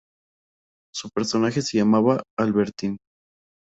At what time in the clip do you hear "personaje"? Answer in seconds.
1.11-1.61